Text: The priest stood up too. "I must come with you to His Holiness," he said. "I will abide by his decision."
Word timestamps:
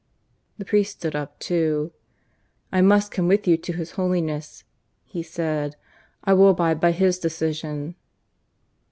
The 0.57 0.65
priest 0.65 0.93
stood 0.93 1.15
up 1.15 1.37
too. 1.37 1.91
"I 2.71 2.81
must 2.81 3.11
come 3.11 3.27
with 3.27 3.45
you 3.47 3.55
to 3.57 3.73
His 3.73 3.91
Holiness," 3.91 4.63
he 5.05 5.21
said. 5.21 5.75
"I 6.23 6.33
will 6.33 6.49
abide 6.49 6.79
by 6.79 6.91
his 6.91 7.19
decision." 7.19 7.93